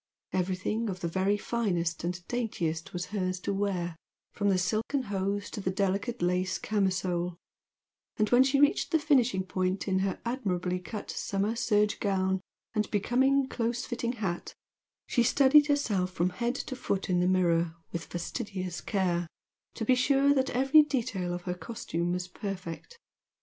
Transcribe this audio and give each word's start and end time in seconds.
Everything 0.33 0.89
of 0.89 1.01
the 1.01 1.07
very 1.07 1.37
finest 1.37 2.03
and 2.03 2.27
daintiest 2.27 2.91
was 2.91 3.05
hers 3.13 3.39
to 3.41 3.53
wear, 3.53 3.95
from 4.31 4.49
the 4.49 4.57
silken 4.57 5.03
hose 5.03 5.51
to 5.51 5.61
the 5.61 5.69
delicate 5.69 6.23
lace 6.23 6.57
camisole, 6.57 7.37
and 8.17 8.27
when 8.31 8.41
she 8.41 8.59
reached 8.59 8.89
the 8.89 8.97
finishing 8.97 9.43
point 9.43 9.87
in 9.87 9.99
her 9.99 10.19
admirably 10.25 10.79
cut 10.79 11.11
summer 11.11 11.55
serge 11.55 11.99
gown 11.99 12.41
and 12.73 12.89
becoming 12.89 13.47
close 13.47 13.85
fitting 13.85 14.13
hat, 14.13 14.55
she 15.05 15.21
studied 15.21 15.67
herself 15.67 16.09
from 16.09 16.31
head 16.31 16.55
to 16.55 16.75
foot 16.75 17.07
in 17.07 17.19
the 17.19 17.27
mirror 17.27 17.75
with 17.91 18.05
fastidious 18.05 18.81
care 18.81 19.27
to 19.75 19.85
be 19.85 19.93
sure 19.93 20.33
that 20.33 20.49
every 20.49 20.81
detail 20.81 21.31
of 21.31 21.43
her 21.43 21.53
costume 21.53 22.11
was 22.11 22.27
perfect. 22.27 22.97